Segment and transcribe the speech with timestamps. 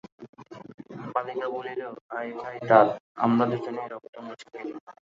[1.13, 1.81] বালিকা বলিল,
[2.17, 2.87] আয় ভাই তাত,
[3.23, 4.73] আমরা দুজনে এ রক্ত মুছে ফেলি।